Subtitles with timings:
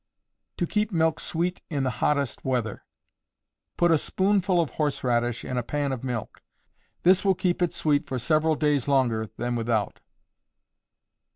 [0.57, 2.83] To Keep Milk Sweet in the Hottest Weather.
[3.77, 6.41] Put a spoonful of horse radish in a pan of milk;
[7.03, 9.99] this will keep it sweet for several days longer than without.